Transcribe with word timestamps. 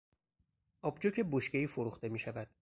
آبجو 0.81 1.09
که 1.09 1.23
بشکهای 1.31 1.67
فروخته 1.67 2.09
میشود. 2.09 2.49